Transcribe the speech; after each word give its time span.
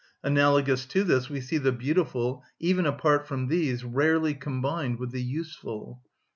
Analogous 0.23 0.87
to 0.87 1.03
this, 1.03 1.29
we 1.29 1.39
see 1.41 1.59
the 1.59 1.71
beautiful, 1.71 2.43
even 2.59 2.87
apart 2.87 3.27
from 3.27 3.49
these, 3.49 3.83
rarely 3.83 4.33
combined 4.33 4.97
with 4.97 5.11
the 5.11 5.21
useful. 5.21 6.01